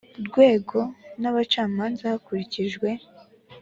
rwego 0.27 0.79
n 1.21 1.23
abacamanza 1.29 2.03
hakurikijwe 2.13 2.89